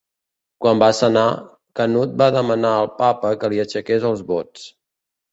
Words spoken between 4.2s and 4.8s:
vots.